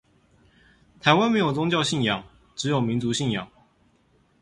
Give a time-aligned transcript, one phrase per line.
[0.99, 2.23] 台灣沒有宗教信仰
[2.55, 3.47] 只有民族信仰